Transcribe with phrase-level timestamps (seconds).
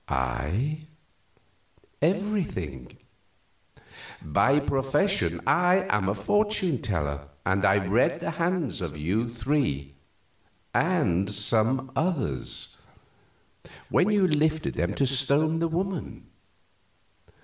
[0.09, 0.87] "I?
[2.01, 2.97] Everything.
[4.23, 9.93] By profession I am a fortune teller, and I read the hands of you three
[10.73, 12.77] and some others
[13.91, 16.25] when you lifted them to stone the woman.